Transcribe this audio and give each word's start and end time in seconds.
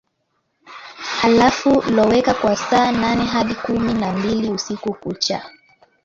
halafu 1.21 1.81
loweka 1.91 2.33
kwa 2.33 2.55
saa 2.55 2.91
nane 2.91 3.23
hadi 3.25 3.55
kumi 3.55 3.93
na 3.93 4.13
mbili 4.13 4.49
usiku 4.49 4.93
kucha 4.93 5.43